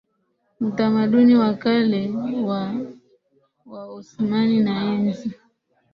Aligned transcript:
utamaduni 0.59 1.35
wa 1.35 1.53
kale 1.53 2.09
wa 2.47 2.73
Waosmani 3.69 4.59
na 4.59 4.73
enzi 4.93 5.31